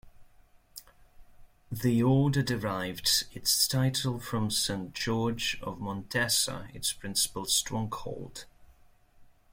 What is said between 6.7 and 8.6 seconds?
its principal stronghold.